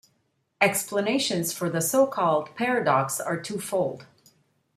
Explanations 0.61 1.53
for 1.53 1.69
the 1.69 1.79
so-called 1.79 2.55
paradox 2.55 3.19
are 3.19 3.39
two-fold. 3.39 4.07